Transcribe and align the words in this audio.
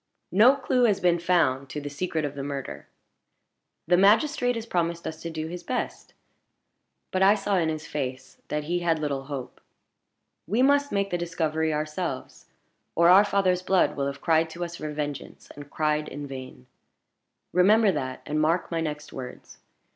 "No 0.31 0.55
clue 0.55 0.85
has 0.85 0.99
been 0.99 1.19
found 1.19 1.69
to 1.69 1.79
the 1.79 1.87
secret 1.87 2.25
of 2.25 2.33
the 2.33 2.41
murder. 2.41 2.87
The 3.85 3.97
magistrate 3.97 4.55
has 4.55 4.65
promised 4.65 5.05
us 5.05 5.21
to 5.21 5.29
do 5.29 5.45
his 5.45 5.61
best; 5.61 6.15
but 7.11 7.21
I 7.21 7.35
saw 7.35 7.57
in 7.57 7.69
his 7.69 7.85
face 7.85 8.41
that 8.47 8.63
he 8.63 8.79
had 8.79 8.97
little 8.97 9.25
hope. 9.25 9.61
We 10.47 10.63
must 10.63 10.91
make 10.91 11.11
the 11.11 11.19
discovery 11.19 11.71
ourselves, 11.71 12.47
or 12.95 13.09
our 13.09 13.23
father's 13.23 13.61
blood 13.61 13.95
will 13.95 14.07
have 14.07 14.21
cried 14.21 14.49
to 14.49 14.65
us 14.65 14.77
for 14.77 14.91
vengeance, 14.91 15.51
and 15.55 15.69
cried 15.69 16.07
in 16.07 16.25
vain. 16.25 16.65
Remember 17.53 17.91
that, 17.91 18.23
and 18.25 18.41
mark 18.41 18.71
my 18.71 18.81
next 18.81 19.13
words. 19.13 19.59